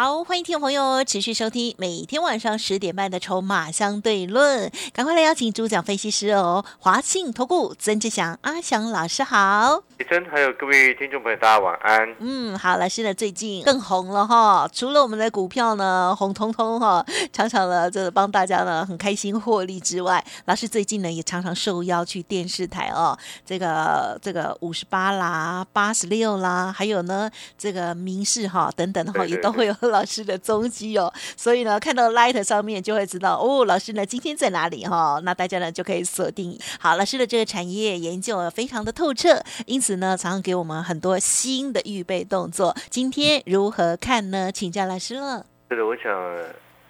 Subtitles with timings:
[0.00, 9.82] 好，欢迎听众朋友持续收听每天晚上十点半的《筹码相对论》，赶快来邀请主讲分析师哦，华信投顾曾志祥阿祥老师好。
[9.96, 12.14] 李真，还有各位听众朋友，大家晚安。
[12.20, 27.28] 嗯，好，老师呢最近更红了哈，除了我们的股票呢红彤彤哈，常常呢这帮大家呢很开心获利之外，老师最近呢也常常受邀去电视台哦，这个这个五十八啦、八十六啦，还有呢
[27.58, 31.12] 这个民事哈等等哈，也都会有老师的踪迹哦。
[31.36, 35.20] 所以呢，看到 Light 上面就会知道哦，老师呢今天在哪里哈？
[35.22, 39.98] 那大家呢就可以锁定好老师的这个产业研究非常的透彻，因此。
[39.98, 42.72] 呢，常常给我们很多新的预备动作。
[42.88, 44.52] 今天如何看呢？
[44.52, 45.44] 请教老师了。
[45.68, 46.12] 是的，我想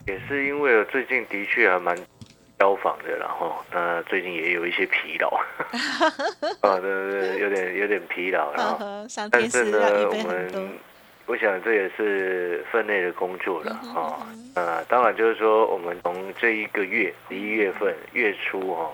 [0.07, 1.97] 也是因为最近的确还蛮
[2.59, 5.29] 消防的，然后那最近也有一些疲劳，
[6.61, 8.79] 啊，对对对，有点有点疲劳，然后
[9.31, 9.79] 但是呢，
[10.11, 10.71] 我们
[11.29, 18.91] 我想这也是分内的工作了，哈，呃，当然就是说，我们从这一个月十一月份月初哈。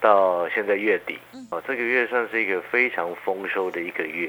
[0.00, 1.16] 到现在月底，
[1.52, 4.28] 哦，这个月算是一个非常丰收的一个月。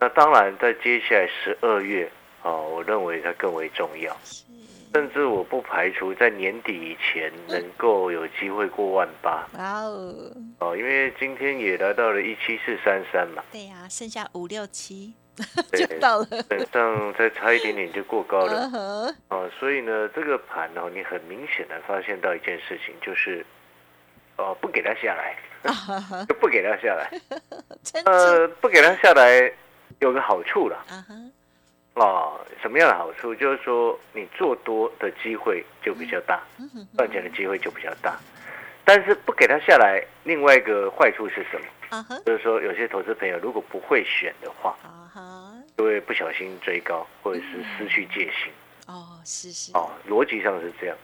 [0.00, 2.10] 那当然，在接下来十二月，
[2.42, 4.16] 哦，我认为它更为重要。
[4.92, 9.46] 甚至我不排除在年底以前能够有机会过万八。
[9.56, 10.32] 哇哦！
[10.58, 13.44] 哦，因为今天也来到了一七四三三嘛。
[13.52, 15.14] 对呀，剩下五六七
[15.72, 19.14] 就到了，等上再差一点点就过高了。
[19.28, 23.44] 哦，所以呢，这个盘哦，你很明显的发现到一件事情，就是。
[24.40, 25.36] 哦，不给它下来，
[26.28, 27.10] 就不给它下来。
[28.04, 29.52] 呃，不给它下来，
[29.98, 30.78] 有个好处了。
[31.94, 33.34] 哦，什么样的好处？
[33.34, 36.40] 就是说，你做多的机会就比较大，
[36.96, 38.16] 赚钱的机会就比较大。
[38.84, 42.20] 但是不给它下来，另外一个坏处是什么？
[42.24, 44.78] 就是说，有些投资朋友如果不会选的话，
[45.78, 48.52] 就会不小心追高，或者是失去戒心。
[48.88, 49.70] 哦，是是。
[49.74, 50.96] 哦，逻辑上是这样。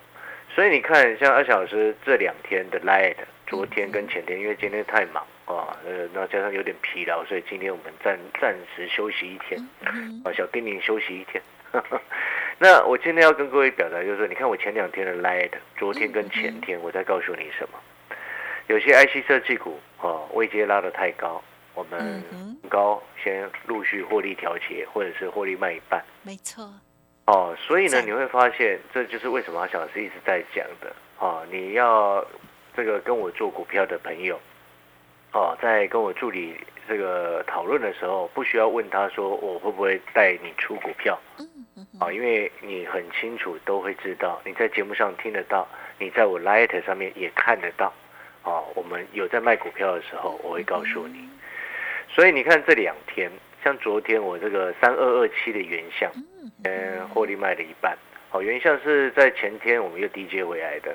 [0.53, 3.15] 所以你看，像二小时这两天的 light，
[3.47, 9.61] 昨天跟前天，因为今天太忙啊，呃，那加上有点疲劳，所以今天我们暂暂时休息一天，
[10.25, 11.41] 啊，小丁你休息一天。
[12.59, 17.79] 那我今天要跟各位表达就是说，你看我前两天的 light，昨天跟前天，我在告诉你什么？
[18.67, 21.41] 有些 IC 设计股啊，位阶拉得太高，
[21.75, 22.23] 我们
[22.69, 26.03] 高先陆续获利调节，或者是获利卖一半。
[26.23, 26.73] 没错。
[27.27, 30.95] 哦，所以呢，你会发现，这就是为什么小老师一直在讲的。
[31.19, 32.25] 哦，你要
[32.77, 34.39] 这个跟我做股票的朋友，
[35.33, 36.55] 哦，在跟我助理
[36.87, 41.19] 这个讨论的时候，不需要问他说我会不会带你出股票。
[41.39, 41.87] 嗯嗯。
[41.99, 45.67] 啊，因为你很清楚都会知道，你在节目上听得到，
[45.99, 47.93] 你在我 Light 上面也看得到。
[48.43, 51.27] 哦，我们有在卖股票的时候，我会告诉你。
[52.15, 53.31] 所以你看这两天。
[53.65, 56.13] 像昨天我这个三二二七的原相，
[56.65, 57.97] 嗯，获利卖了一半。
[58.31, 60.95] 哦，原相是在前天我们又低接回来的，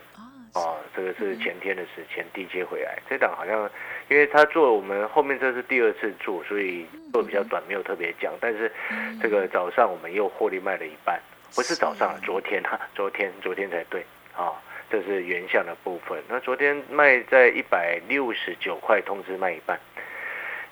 [0.53, 2.99] 哦，这个是前天的事，前低接回来。
[3.09, 3.67] 这档好像，
[4.07, 8.31] 因为他做我们后面这是第二次做，所以做比较短，没有特别讲。
[8.39, 8.71] 但是
[9.19, 11.19] 这个早上我们又获利卖了一半，
[11.55, 14.05] 不是早上，昨天哈， 昨天昨天才对，
[14.37, 14.53] 啊，
[14.91, 16.21] 这是原相的部分。
[16.27, 19.79] 那昨天卖在一百六十九块，通知卖一半，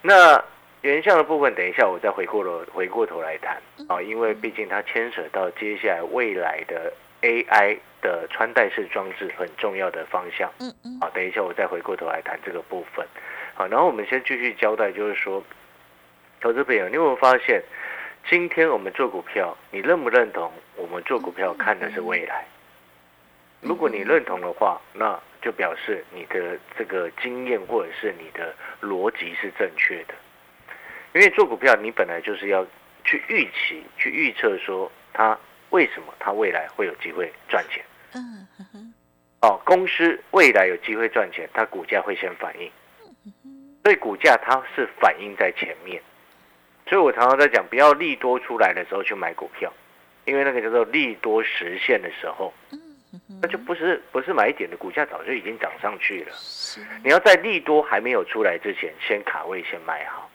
[0.08, 0.42] 那。
[0.84, 3.60] 原相的部分，等一下我再回过头回过头来谈
[3.90, 10.50] 啊，因为毕竟它牵扯到接下来未来的 AI 的穿戴式装置很重要的方向。
[10.60, 10.98] 嗯嗯。
[11.02, 13.06] 好，等一下我再回过头来谈这个部分。
[13.56, 15.44] 好，然后我们先继续交代，就是说，
[16.40, 17.62] 投资朋友，你有没有发现，
[18.30, 20.50] 今天我们做股票，你认不认同？
[20.76, 22.46] 我们做股票看的是未来。
[23.62, 30.14] 如果你认同的话，那就表示你的这个经验或者是你的逻辑是正确的。
[31.14, 32.66] 因为做股票，你本来就是要
[33.04, 35.38] 去预期、去预测，说它
[35.72, 37.84] 为什么它未来会有机会赚钱。
[38.14, 38.48] 嗯
[39.42, 42.72] 哦，公司未来有机会赚钱，它股价会先反应。
[43.84, 46.02] 所以股价它是反应在前面。
[46.88, 49.72] 所以我常常在讲，不要利多出来的时候去买股票，
[50.26, 52.54] 因为那个叫做利多实现的时候，
[53.42, 56.32] 那就不是不是买点的股价早就已经涨上去了。
[57.04, 60.30] 你要在利多还没有出来之前，先卡位，先买好。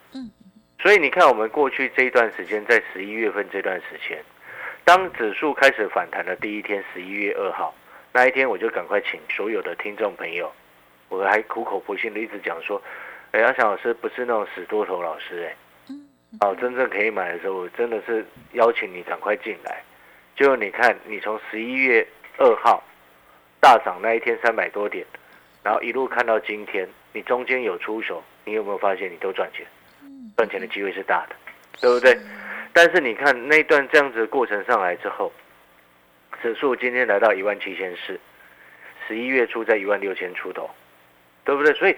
[0.79, 4.21] 所以你看，我们过去这一段时间，在十一月份这段时间，
[4.83, 7.73] 当指数开始反弹的第一天，十一月二号
[8.11, 10.51] 那一天，我就赶快请所有的听众朋友，
[11.07, 12.81] 我还苦口婆心的一直讲说，
[13.31, 15.55] 哎，阿翔老师不是那种死多头老师，哎，
[16.41, 19.81] 哦，真正可以买的时候，我真的是邀请你赶快进来。
[20.35, 22.05] 就你看，你从十一月
[22.37, 22.83] 二号
[23.59, 25.05] 大涨那一天三百多点，
[25.63, 29.65] 然后一路看到今天，你中间有出手，你有没有发现你都赚钱？
[30.35, 31.35] 赚钱的机会是大的，
[31.79, 32.17] 对不对？
[32.73, 35.31] 但是你看那段这样子的过程上来之后，
[36.41, 38.19] 指数今天来到一万七千四，
[39.07, 40.69] 十一月初在一万六千出头，
[41.45, 41.71] 对不对？
[41.73, 41.95] 所以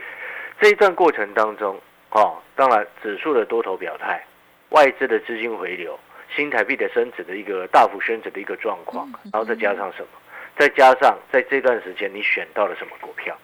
[0.60, 1.80] 这一段过程当中，
[2.12, 4.24] 哦，当然指数的多头表态，
[4.70, 5.98] 外资的资金回流。
[6.36, 10.08] 新台币的升值的一个大幅升值的一个状况，然后再加上什么？
[10.58, 13.38] 再加上在这段时间你选到了什么股票？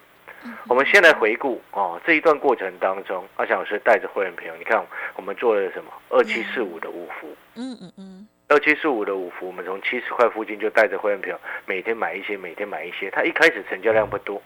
[0.68, 4.84] 我们先来回顾哦，这一段过程当中，阿翔老师带着会员朋友，你看
[5.16, 5.92] 我们做了什么？
[6.10, 13.12] 二七四五的五福，嗯嗯嗯，二七四五的五福，我们从七十块附近就带着会员朋友每天买一些，每天买一些。
[13.12, 14.42] 他一开始成交量不多。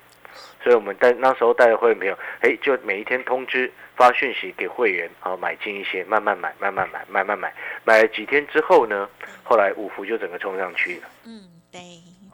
[0.62, 7.54] 所以我们带那时候带着会员朋友，哎，就每一天通知发讯息给会员，哦买进一些，慢慢买，慢慢买，慢慢买，
[7.86, 9.08] 买了几天之后呢，
[9.44, 11.08] 后来五福就整个冲上去了。
[11.26, 11.40] 嗯，
[11.72, 11.80] 对。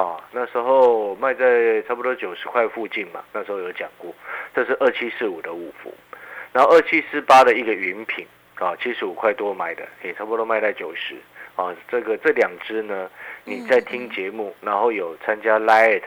[0.02, 4.12] 啊，那时候卖在差不多九十块附近嘛，那时候有讲过，
[4.56, 5.94] 这是二七四五的五福，
[6.52, 8.26] 然后二七四八的一个云品，
[8.56, 11.16] 啊，七十五块多买的，也差不多卖在九十。
[11.56, 13.08] 啊，这个这两只呢，
[13.44, 16.04] 你在听节目，然后有参加 Light。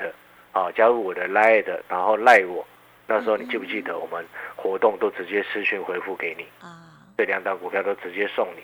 [0.52, 2.64] 啊，加入我的 Light，然后赖我，
[3.08, 4.25] 那时候你记不记得我们
[4.55, 6.79] 活动都直接私讯回复给你啊？
[7.19, 8.62] 这两档股票都直接送你，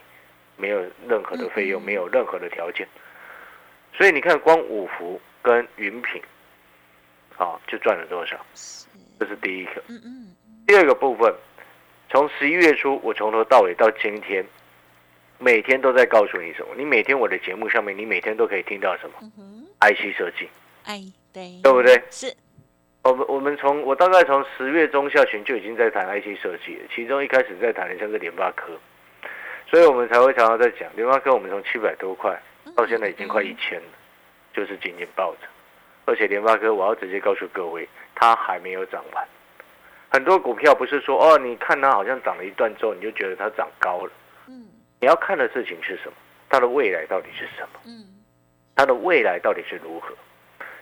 [0.57, 2.87] 没有任何的费用，没有任何的条件。
[3.93, 6.23] 所以你看，光五福跟云品，
[7.37, 8.37] 啊，就赚了多少？
[9.19, 9.83] 这是第一个。
[9.89, 10.37] 嗯嗯。
[10.67, 11.35] 第二个部分，
[12.09, 14.45] 从十一月初，我从头到尾到今天，
[15.39, 16.75] 每天都在告诉你什么？
[16.77, 19.15] 你每天我的节目上面，你每天都可以听到什么
[19.81, 20.49] ？IC 设计。
[20.85, 21.01] 哎。
[21.33, 22.03] 对，对不对？
[22.11, 22.27] 是，
[23.05, 28.77] 我们我们从我大概从十月中下旬就已经在谈 IC 设计了，其中一开始在谈的像是联发科，
[29.69, 31.33] 所以我们才会常常在讲联发科。
[31.33, 32.37] 我们从七百多块
[32.81, 33.89] 到现在已经快一千了，
[34.55, 35.41] 就是紧紧抱着。
[36.07, 39.29] 而且联发科，我要直接告诉各位，它还没有涨完。
[40.09, 44.13] 很多股票不是说哦，你看它好像涨了一段之后，你就觉得它涨高了。
[44.49, 44.67] 嗯，
[44.99, 46.15] 你要看的事情是什么？
[46.49, 47.81] 它的未来到底是什么？
[47.85, 48.03] 嗯，
[48.75, 50.15] 它的未来到底是如何？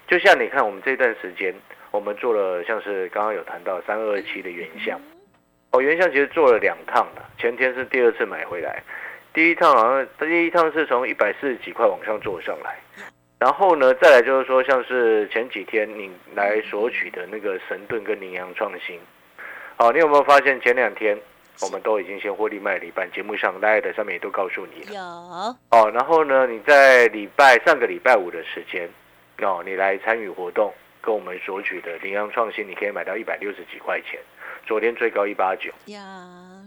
[0.06, 1.54] 就像你看，我们这段时间，
[1.90, 4.98] 我们做了像是刚刚有谈到三二二七的原相，
[5.72, 8.82] 哦，原相其实做了两趟了，前天是第二次买回来，
[9.38, 12.76] 第一趟好像第一趟是从一百四十几块往上做上来，
[13.38, 18.99] 然后呢，再来就是说像是前几天你来索取的那个神盾跟羚羊创新，
[19.76, 21.17] 好，你有没有发现前两天
[21.62, 25.00] 我们都已经先获利卖了一半，节目上大家的上面也都告诉你了，有，
[25.70, 28.90] 哦，然后呢，你在礼拜上个礼拜五的时间。
[29.40, 34.19] 哦，你来参与活动，跟我们索取的羚羊创新，你可以买到一百六十几块钱，
[34.67, 35.70] 昨天最高一八九，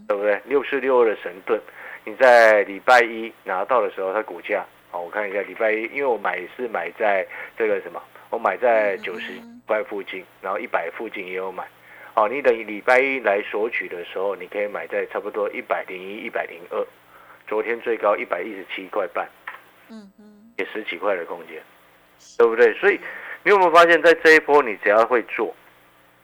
[0.08, 0.40] 对不对？
[0.46, 1.60] 六四六二的神盾，
[2.04, 7.26] 你在礼拜一拿到的时候，它股价，好，我看一下礼拜一，因为我买是买在
[7.58, 9.34] 这个什么，我买在九十
[9.66, 11.64] 块附近，然后一百附近也有买，
[12.16, 16.86] 哦，你等礼拜一来索取的时候，你可以买在差不多一百零一、一百零二，
[17.48, 19.28] 昨天最高一百一十七块半，
[19.90, 21.62] 嗯嗯，也十几块的空间。
[22.38, 22.72] 对不对？
[22.76, 23.00] 所以
[23.42, 25.56] 你有没有发现，在这一波，你只要会做，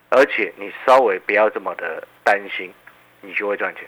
[0.09, 2.71] 而且你稍微不要这么的担心，
[3.19, 3.83] 你就会赚钱。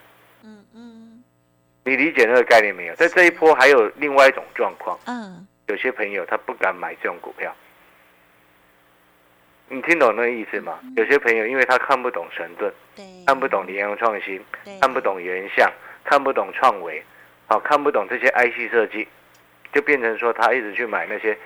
[1.89, 2.93] 你理解那个概念没有？
[2.93, 4.95] 在这一波还有另外一种状况。
[5.07, 7.51] 嗯，有些朋友他不敢买这种股票，
[9.67, 10.79] 你听懂那个意思吗？
[10.95, 12.71] 有些朋友因为他看不懂神盾，
[13.25, 14.39] 看不懂联阳创新，
[14.79, 15.67] 看不懂原相，
[16.03, 17.03] 看不懂创维，
[17.47, 19.07] 好，看不懂这些 IC 设计。
[19.71, 21.37] 就变成说，他一直去买那些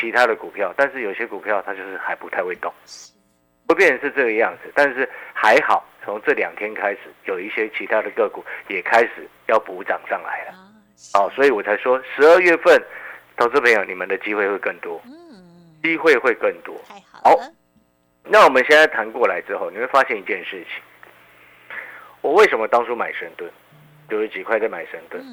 [0.00, 2.72] 其他的股票，但是有些股票他就是还不太会动，
[3.70, 4.70] 会变成是这个样子。
[4.74, 10.54] 但是还好，从这两天开始，有一些其他的个股也开始要补涨上来了。
[11.14, 12.82] 哦，所以我才说十二月份，
[13.36, 15.00] 投资朋友你们的机会会更多，
[15.82, 16.74] 机会会更多。
[17.22, 17.34] 好，
[18.24, 20.82] 那我们现在谈过来之后，你会发现一件事情：
[22.20, 23.50] 我为什么当初买神盾，
[24.08, 25.24] 九十几块在买神盾？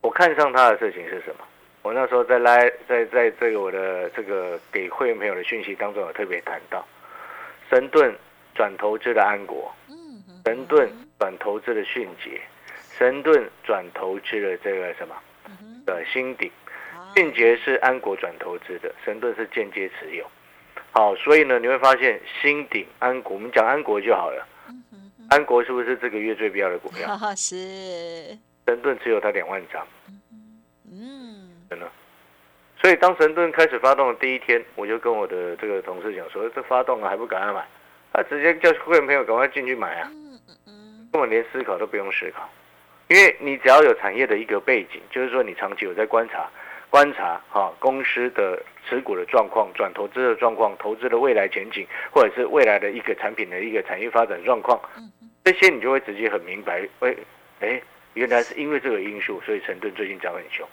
[0.00, 1.44] 我看上他的事情是什么？
[1.82, 6.86] 我那时候在来在在这个我的这个给会员朋友的讯息当中，有特别谈到
[7.72, 8.14] 神盾
[8.54, 9.72] 转投资的安国，
[10.44, 12.38] 神盾转投资的迅捷，
[12.98, 15.14] 神盾转投资的这个什么
[15.86, 16.52] 的新鼎，
[17.16, 20.30] 迅捷是安国转投资的，神盾是间接持有。
[20.90, 24.46] 好，所以呢，你会发现新鼎安国，我们讲安国就好了。
[25.30, 27.08] 安国是不是这个月最标的股票？
[27.34, 28.36] 是。
[28.66, 29.86] 神盾只有它两万张，
[30.92, 31.90] 嗯，真的。
[32.82, 37.64] 所以当神盾开始发动的第一天，我就跟我的这个同事讲说：“这发动了还不赶快买？
[38.12, 40.10] 他直接叫会员朋友赶快进去买啊，
[41.12, 42.50] 根本连思考都不用思考，
[43.06, 46.50] 因为你只要有产业的一个背景，就是说你长期有在观察
[46.90, 54.78] 观察哈公司的持股的状况、转投资的状况、投资的未来前景，或者是未来的一个产品的一个产业发展状况，
[55.44, 57.14] 这些你就会直接很明白，哎
[57.60, 57.80] 哎，
[58.14, 60.68] 原来是因为这个因素，所以成顿最近涨很凶。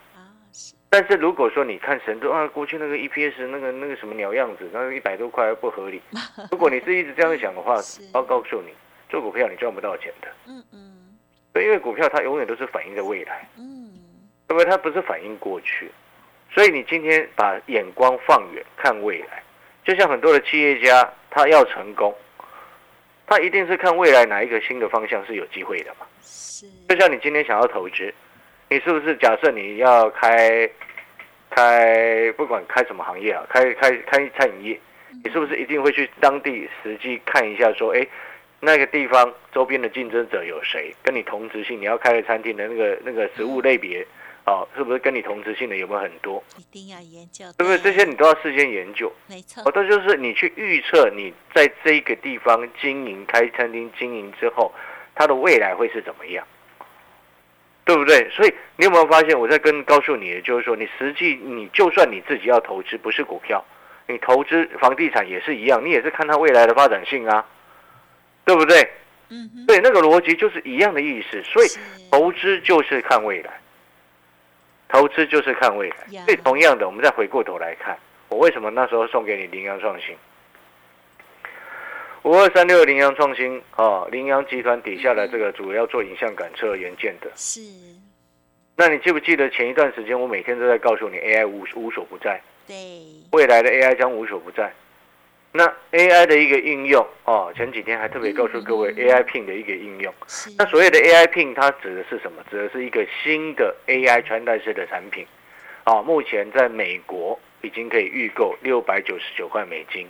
[0.91, 6.01] 但是如果说你看神都啊，过去那个 EPS 那个那个什么鸟样子，那个一百多块不合理。
[6.51, 7.75] 如果你是一直这样想的话，
[8.13, 8.73] 我告诉你，
[9.07, 10.27] 做股票你赚不到钱的。
[10.47, 11.17] 嗯嗯。
[11.53, 13.47] 对，因为股票它永远都是反映在未来。
[13.57, 13.91] 嗯。
[14.47, 14.65] 对不对？
[14.65, 15.91] 它不是反映过去，
[16.51, 19.43] 所以你今天把眼光放远看未来，
[19.85, 22.11] 就像很多的企业家，他要成功，
[23.27, 26.07] 他一定是看未来哪一个新的方向是有机会的嘛。
[26.23, 26.65] 是。
[26.87, 28.11] 就像你今天想要投资。
[28.69, 30.69] 你是不是假设你要开
[31.49, 34.79] 开不管开什么行业啊，开开开餐饮业，
[35.23, 38.05] 你是不是一定会去当地实际看一下，说哎，
[38.59, 41.81] 那个地方周边的竞争者有谁，跟你同质性？
[41.81, 44.05] 你要开的餐厅的那个那个食物类别，
[44.45, 46.43] 哦，是不是跟你同质性的有没有很多？
[46.57, 47.79] 一定要研究，对不对？
[47.79, 49.63] 这些你都要事先研究，没错。
[49.65, 54.71] 哦，这就是你去预测你在这个地方经营开餐厅经营之后，
[55.15, 56.45] 它的未来会是怎么样？
[57.89, 58.29] 对不对？
[58.29, 63.65] 所以你有没有发现，我在跟告诉你的就是说，你实际你就算你自己要投资，不是股票，
[64.05, 67.43] 你投资房地产也是一样，你也是看它未来的发展性啊，
[68.45, 68.87] 对不对？
[69.29, 71.41] 嗯，对，那个逻辑就是一样的意思。
[71.41, 71.67] 所以
[72.11, 73.59] 投资就是看未来，
[74.87, 76.21] 投资就是看未来。
[76.25, 80.15] 所以同样的，我们再回过头来看，我为什么那时候送给你羚羊创新？
[82.23, 87.31] 五二三六羚羊创新啊，羚羊集团底下的这个主要做影像感测元件的。
[87.35, 87.61] 是。
[88.75, 92.41] 那你记不记得前一段时间我每天都在告诉你 AI 无无所不在。
[92.67, 92.75] 对。
[93.31, 94.71] 未来的 AI 将无所不在。
[95.51, 100.13] 那 AI 的一个应用哦，前几天还特别告诉各位 AI Pin 的一个应用。
[100.57, 102.43] 那所谓的 AI Pin 它指的是什么？
[102.51, 105.25] 指的是一个新的 AI 穿戴式的产品。
[105.85, 107.39] 啊，目前在美国。
[107.61, 110.07] 已经可以预购六百九十九块美金，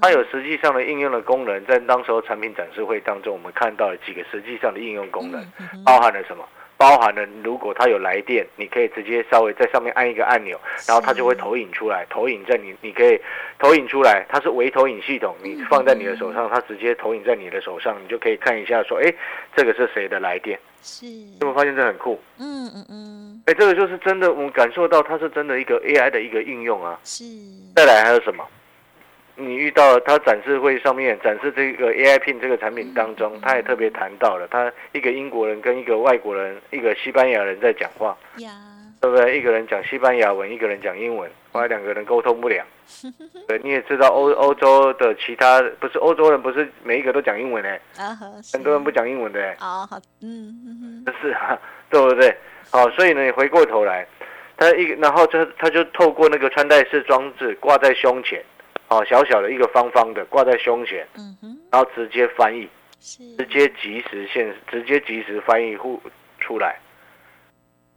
[0.00, 5.44] 它有实际上的应用的功能，在当时候产品展示会当中，我们看到了几个实际上的应用功能，
[5.84, 6.44] 包含了什么？
[6.76, 13.16] 包含了如果它有来电，你可以直接稍微在上面按一个按钮，然后它就会投影出来，投影在你，你可以
[13.60, 19.14] 投影出来，它是微投影系统，你放在你的手上，它直接投影在你的手上，你就可以看一下，说，哎，
[19.54, 20.58] 这个是谁的来电？
[20.84, 22.20] 是，有没有发现这很酷？
[22.38, 27.00] 嗯嗯嗯，哎，这个就是真的，我们感受到它是真的一个 AI 的一个应用啊。
[27.02, 27.24] 是，
[27.74, 28.44] 再来还有什么？
[29.36, 38.16] 你遇到他展示会上面展示这个 AI Pin 这个产品当中，他也特别谈到了，他一个英国人跟一个外国人，一个西班牙人在讲话，
[39.04, 39.38] 对不对？
[39.38, 42.64] 一个人讲西班牙文，一个人讲英文，后来两个人沟通不了。
[43.46, 47.78] 对，你也知道欧欧洲的其他不是欧洲人，不是每一个都讲英文的，
[48.50, 49.52] 很多人不讲英文的。
[49.60, 51.58] 哦，好，嗯，是啊，
[51.90, 52.34] 对不对？
[52.70, 54.06] 好，所以呢，你回过头来，
[54.56, 58.42] 他一然后就他就透过那个穿戴式装置挂在胸前。
[58.88, 62.68] 哦，小小的一个方方的挂在胸前，嗯哼，然后直接翻译，
[63.00, 66.00] 直接即时现，直接即时翻译出
[66.38, 66.78] 出来。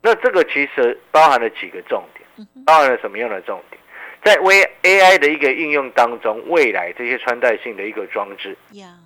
[0.01, 3.81] 那这个其实包含了几个重点，包含了什么样的重点？
[4.23, 8.57] 在微 AI 的一个应用当中，未来这些穿戴性的一个装置，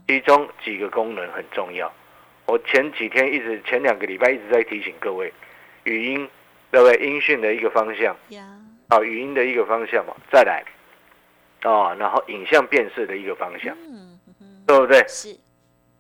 [0.08, 1.92] 其中几个功能很重要。
[2.48, 5.32] 我前几天一直前两个礼拜一直在提醒各位，
[5.84, 6.28] 语音
[6.72, 6.98] 对不对？
[7.06, 8.16] 音讯的一个方向，
[8.88, 10.64] 啊，语音的一个方向嘛，再来。
[11.64, 13.78] 哦，然后影像辨识的一个方向，
[14.66, 15.06] 对不对？
[15.08, 15.38] 是，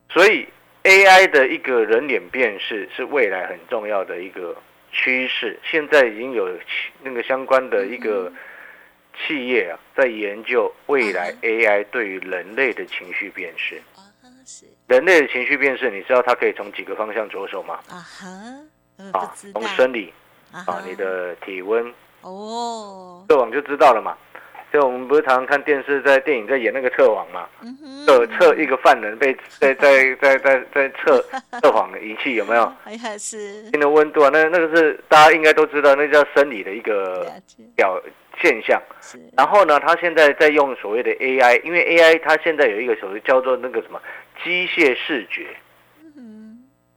[0.09, 0.47] 所以
[0.83, 4.55] AI 的一个人脸辨识是未来很重要的一个
[4.91, 5.59] 趋势。
[5.63, 6.49] 现在已经有
[7.01, 8.31] 那个相关的一个
[9.17, 13.81] 企业啊，在研究未来 AI 对于人类的情绪辨识。
[14.87, 17.79] 人类的情绪辨识，你知道它可以从几个方向着手吗？
[17.89, 18.27] 啊哈，
[19.13, 20.13] 啊，从生理
[20.51, 24.17] 啊，你的体温哦，这网就知道了嘛。
[24.71, 27.47] 就我们不是常常看电视，在电影在演那个测谎嘛？
[28.05, 31.23] 测测一个犯人被在在在在在测
[31.61, 32.73] 测谎的仪器有没有？
[32.83, 34.29] 还是心的温度啊？
[34.31, 37.29] 那那个是大家应该都知道，那叫生理的一个
[37.75, 38.01] 表
[38.41, 38.81] 现象。
[39.35, 44.01] 然后呢，他现在在用所谓的 AI，因为 AI 它现在有一个所谓叫做那个什么
[44.43, 45.47] 机械视觉。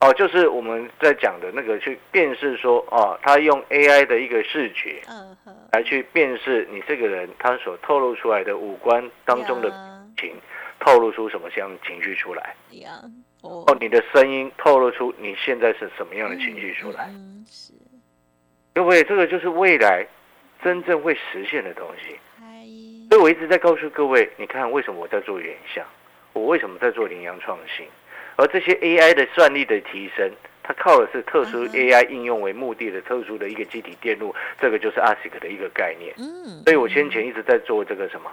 [0.04, 5.00] 哦，就是我们在讲的那个去辨识说，哦，他用 AI 的一个视觉，
[5.72, 9.70] 来去辨识你这个人他所透露出来的五官当中的
[10.18, 10.36] 情，
[10.78, 12.54] 透露出什么样情绪出来？
[13.40, 17.10] 哦，你的声音透露出你现在是什么样的情绪出来？
[17.48, 17.72] 是，
[18.74, 20.06] 各位，这个就是未来
[20.62, 22.18] 真正会实现的东西。
[23.08, 25.82] 所以我一直在告诉各位，你看为什么我在做原像？
[26.34, 27.86] 我为什么在做羚羊创新？
[28.36, 30.30] 而这些 AI 的算力的提升，
[30.62, 36.14] 它靠的是特殊 AI 应用为目的的特殊的一个机体电路，这个就是 ASIC 的一个概念。
[36.18, 38.30] 嗯，所以我先前一直在做这个什么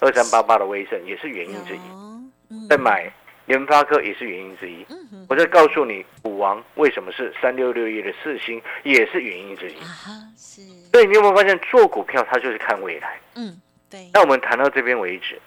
[0.00, 2.68] 二三八八的微胜，也是原因之一。
[2.68, 3.12] 在买
[3.46, 4.86] 联发科也是原因之一。
[5.28, 9.76] 我在告诉你，股王为什么是三六六一的四星，也是原因之一。
[10.36, 10.62] 是。
[10.92, 13.18] 所以你有没有发现，做股票它就是看未来？
[13.36, 14.10] 嗯，对。
[14.12, 15.40] 那我们谈到这边为止。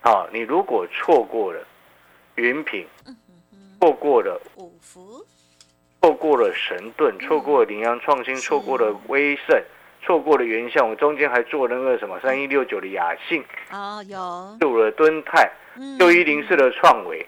[0.00, 1.64] 好，你如果错过了
[2.34, 2.86] 云品，
[3.82, 5.26] 错过了五福，
[6.00, 9.60] 错过了神盾，错过了羚羊创新，错过了威盛，
[10.00, 14.56] 错过了原相，我中间还做了那个什么三一六九的雅信啊，有。
[14.60, 15.50] 做了敦泰。
[15.98, 17.26] 六一零四的创维，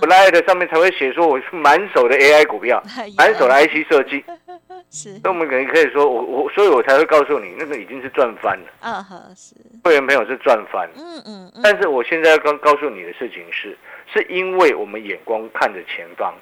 [0.00, 2.82] 不赖的上面才会写说我是满手的 AI 股票，
[3.18, 4.24] 满手的 IC 设计，
[4.90, 5.20] 是。
[5.22, 8.66] 那我们可能可以说，我我，所以我才会告诉你，那个已经是赚翻了。
[8.80, 9.54] 嗯哼，是。
[9.84, 10.90] 会员朋友是赚翻。
[10.96, 11.52] 嗯嗯。
[11.62, 13.76] 但是我现在要刚告诉你的事情是，
[14.12, 16.34] 是因为我们眼光看着前方，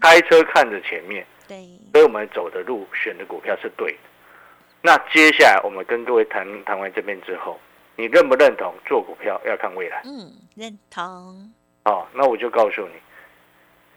[0.00, 3.98] 开车看着前面，对，所以我们走的路选的股票是对的。
[4.82, 7.58] 那接下来我们跟各位谈谈完这边之后。
[7.96, 10.00] 你认不认同做股票要看未来？
[10.06, 11.52] 嗯，认同。
[11.84, 12.94] 哦，那我就告诉你，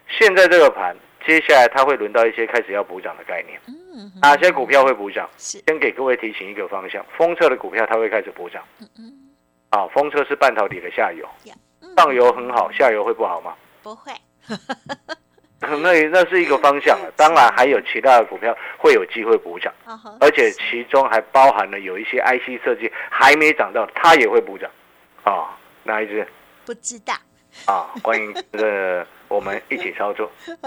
[0.10, 0.94] 现在这个盘，
[1.26, 3.60] 接下来它会轮到一些开始要补涨的概念。
[3.68, 5.30] 嗯，哪些股票会补涨？
[5.38, 8.64] 先给各位提醒一个方向，封测的股票它会开始补涨。
[8.80, 9.14] 嗯嗯。
[9.70, 11.28] 啊，封测是半导体的下游，
[11.98, 13.56] 上游很好，下游会不好吗？
[13.82, 14.12] 不会。
[15.60, 19.74] 那那是一个方向了，当然还有其他的股票会有机会补涨，
[20.20, 24.70] 而且其中还包含了有一些 IC 设计还没涨到，它也会补涨，
[25.24, 26.28] 啊，哪一只？
[26.66, 27.14] 不知道。
[27.66, 29.08] 啊，欢迎这个。
[29.34, 30.30] 我们一起操作，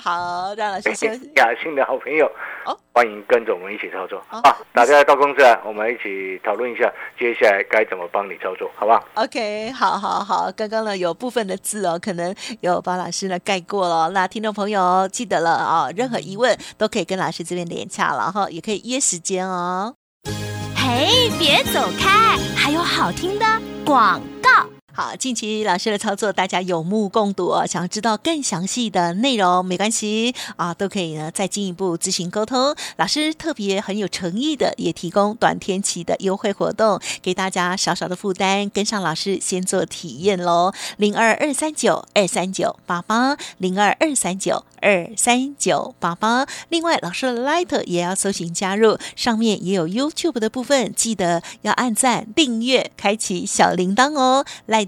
[0.00, 1.30] 好，让老师休息。
[1.36, 2.26] 雅兴的好朋友，
[2.94, 4.18] 欢迎跟着我们一起操作。
[4.28, 4.40] 好，
[4.72, 10.50] 大家到公司来，我们一起讨论一下，接下来该怎么帮你操作，好不好？OK，好好好。
[10.56, 14.08] 刚刚呢有部分的字哦，可能有把老师呢盖过了。
[14.10, 19.94] 那听众朋友记得了啊，任何疑问都可以跟老师这边连洽了哈，也可以约时间哦。
[20.74, 23.44] 嘿，别走开，还有好听的
[23.84, 24.66] 广告。
[25.00, 27.64] 好，近期老师的操作，大家有目共睹哦。
[27.64, 32.74] 想要知道更详细的内容，没关系啊，都可以呢再进一步咨询沟通。
[32.96, 40.72] 老师特别很有诚意的，也提供短天期的优惠活动，给大家少少的负担，跟上老师先做体验喽。
[40.96, 46.44] 零二二三九二三九八八，零二二三九二三九八八。
[46.70, 54.44] 另外，老师的 Light 也要搜寻加入，上面也有 YouTube 的部分，记得要按赞、订阅、开启小铃铛哦。
[54.66, 54.87] 来。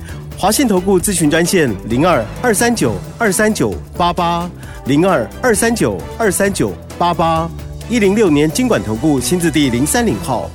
[0.41, 4.49] 华信投顾咨询专线零二二三九二三九八八。
[4.87, 7.47] 零二二三九二三九八八
[7.87, 10.49] 一零六年经管投顾新字第零三零号，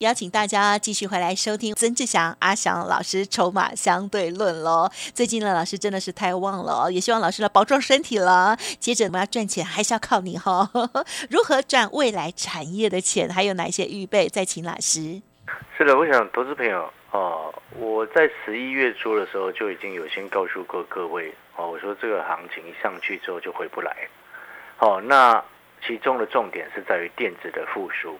[0.00, 4.90] 邀请大家继续回来收听曾志祥阿祥老师筹码相对论喽。
[5.14, 8.58] 最近呢，老师真的是太旺了，也希望老师呢保重身体了。
[8.78, 10.70] 接着我们要赚钱，还是要靠你哈。
[11.30, 13.30] 如何赚未来产业的钱？
[13.30, 14.28] 还有哪些预备？
[14.28, 15.22] 再请老师。
[15.78, 16.84] 是的，我想投资朋友
[17.16, 21.32] 哦，我在十一月初的时候就已经有先告诉过各位。
[21.56, 24.06] 哦，我说这个行情一上去之后就回不来。
[24.76, 25.42] 好，那
[25.82, 28.18] 其中的重点是在于电子的复苏。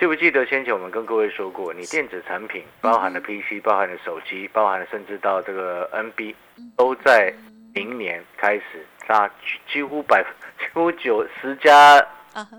[0.00, 6.34] 记不记得先前我们跟各位说过，你电子产品包含了 PC，包含了手机，包含了甚至到这个 NB，
[6.76, 7.32] 都在
[7.74, 9.30] 明年开始，那
[9.72, 12.04] 几乎百分几乎九十家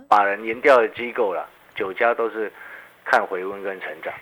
[0.08, 2.50] 把人研调的机构了，九家都是
[3.04, 4.14] 看回温跟成长。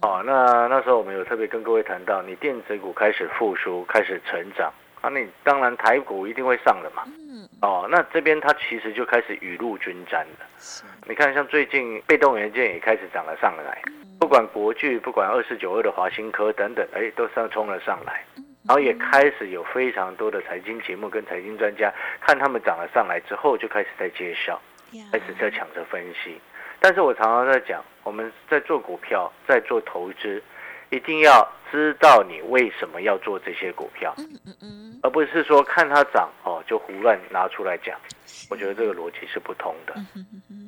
[0.00, 0.20] 啊。
[0.20, 7.02] 哦，那那时候我们有特别跟各位谈到，你电子股开始复苏，开始成长，啊，你当然台股一定会上的嘛。
[7.06, 7.48] 嗯。
[7.60, 10.46] 哦，那这边它其实就开始雨露均沾了。
[11.06, 13.82] 你看，像最近被动元件也开始涨了上来，
[14.20, 18.24] 不管国巨，不管二四九二的华新科等等，哎，都上冲了上来。
[18.66, 24.60] 然后也开始有非常多的财经节目跟财经专家看他们涨了上来之后，就开始在介绍，
[25.10, 26.38] 开始在抢着分析。
[26.80, 30.42] 但是我常常在讲，我们在做股票，在做投资，
[30.90, 34.14] 一定要知道你为什么要做这些股票，
[35.02, 37.98] 而不是说看它涨哦就胡乱拿出来讲。
[38.50, 39.94] 我觉得这个逻辑是不通的。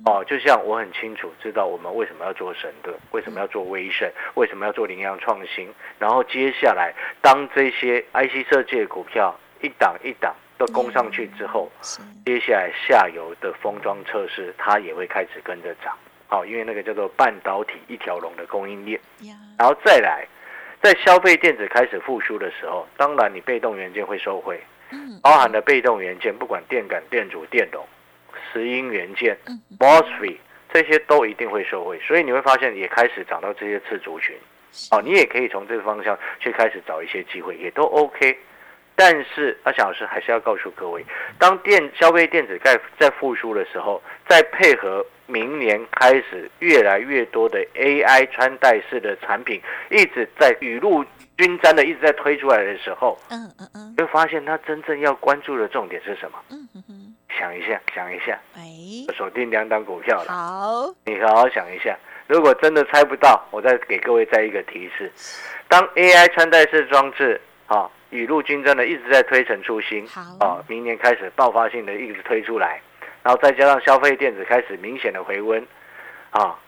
[0.07, 11.73] 哦，就像我很清楚知道我们为什么要做神盾，为什么要做威盛，为什么要做羚羊创新，然后接下来当这些 IC 设计的股票一档一档都攻上去之后，
[12.27, 15.97] 接下来下游的封装测试它也会开始跟着涨。
[16.29, 19.01] 好，因为那个叫做半导体一条龙的供应链。
[19.59, 20.27] 然后再来，
[20.83, 24.61] 在消费电子开始复苏的时候，当然你被动元件会收回，
[25.23, 27.83] 包含了被动元件，不管电感、电阻、电容、
[28.53, 29.35] 石英元件、
[29.79, 30.37] MOSFET
[30.71, 31.99] 这些都一定会收回。
[32.01, 34.37] 所以你会发现也开始涨到这些次族群。
[34.91, 38.39] 哦，你也可以从这个方向去开始找一些机会，也都 OK。
[39.01, 41.03] 但是阿翔老师还是要告诉各位，
[41.39, 49.59] 当电消费电子在在复苏的时候，再配合明年开始越来越多的 AI 穿戴式的产品，
[49.91, 51.03] 一直在雨露
[51.39, 56.39] 均沾的一直在推出来的时候，嗯嗯嗯，会发现它真正要关注的重点是什么？
[56.51, 58.61] 嗯嗯嗯，想一下，想一下，哎，
[59.17, 60.31] 锁定两档股票了。
[60.31, 61.97] 好，你好好想一下。
[62.27, 65.11] 如果真的猜不到，我再给各位再一个提示：
[65.69, 70.07] 当 AI 穿戴式装置啊，雨露均沾的一直在推陈出新，
[70.39, 72.81] 啊，明年开始爆发性的一直推出来，
[73.23, 75.65] 然后再加上消费电子开始明显的回温，
[76.31, 76.59] 啊，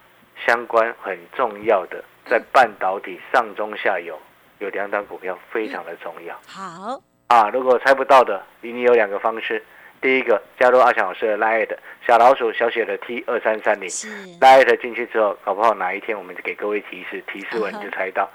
[0.47, 4.19] 相关很重要的在半导体上中下游
[4.59, 6.39] 有两档股票非常的重要。
[6.47, 7.01] 好。
[7.29, 9.65] 啊，如果猜不到的，你有两个方式。
[10.03, 11.69] 第一个加入阿强老师的 Light
[12.05, 18.29] 小老鼠小写的 T 二三三零，Light 进去之后，搞不好哪一天我们就给各位提示，提示完 就猜到。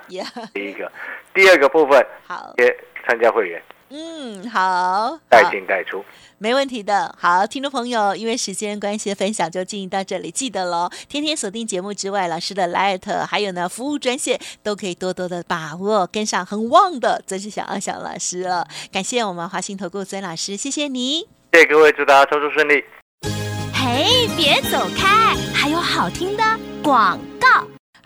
[0.54, 0.90] 第一个，
[1.34, 2.74] 第二个部分，好，接
[3.08, 3.62] 参加会员。
[3.90, 6.04] 嗯，好，带进带出，
[6.40, 7.16] 没问题的。
[7.18, 10.30] 好，听众朋友，因为时间关系，分享就进行到这里。
[10.30, 18.68] 记得喽，天天锁定节目之外，老师的 Light 还有呢服务专线都可以多多的把握，跟上很旺的，真是想要想老师了。
[18.92, 21.22] 感谢我们华兴投顾曾老师，谢谢你。
[21.54, 22.84] 谢谢各位，祝大家操作顺利。
[23.74, 26.44] 嘿，别走开，还有好听的
[26.84, 27.37] 广告。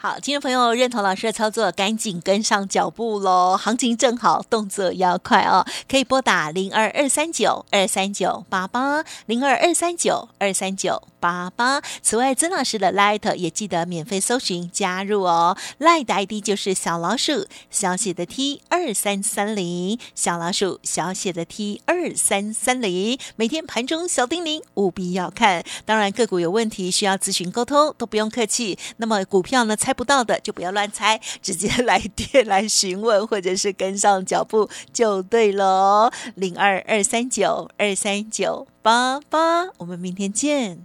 [0.04, 3.56] 好，听众朋友认同老师的操作，赶紧跟上脚步喽！
[3.56, 5.64] 行情正好，动作要快哦！
[5.88, 11.84] 可以拨打零二二三九二三九八八零二二三九二三九八八。
[12.02, 15.56] 此外，曾老师的 Light 也记得免费搜寻加入哦。
[15.80, 23.20] Light 的 ID 就是小老鼠小写的 T 二三三零，小老鼠小写的 T 二三三零。
[23.36, 25.64] 每天盘中小叮咛，务必要看。
[25.86, 28.80] 当然，个股有问题需要咨询沟通，都不用客气。
[28.98, 29.78] 那么股票呢？
[29.92, 36.10] 猜不到的就不要乱猜， 直接来电来询问，或者是跟上脚步就对了。
[36.36, 40.80] 零二二三九二三九八八，我们明天见。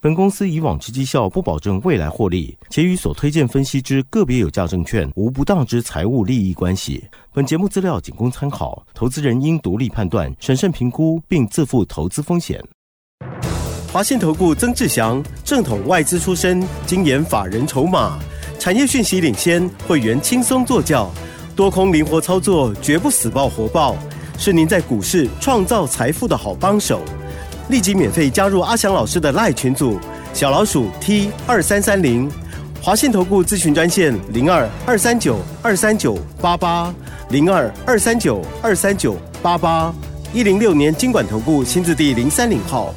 [0.00, 7.04] 本公司以往之绩效不保证未来获利，且与所推荐分析之个别有价证券无不当之财务利益关系。
[7.32, 12.62] 本节目资料仅供参考，投资人应独立判断、审慎评估，并自负投资风险。
[13.92, 18.20] 华信投顾曾志祥，正统外资出身，精研法人筹码。
[18.62, 21.10] 产业讯息领先，会员轻松做教，
[21.56, 23.96] 多空灵活操作，绝不死爆活爆，
[24.38, 27.02] 是您在股市创造财富的好帮手。
[27.70, 29.98] 立即免费加入阿翔老师的赖群组，
[30.32, 32.30] 小老鼠 T 二三三零，
[32.80, 36.94] 华信投顾咨询专线零二二三九二三九八八
[37.30, 39.92] 零二二三九二三九八八
[40.32, 42.94] 一零六年经管投顾新字第零三零号。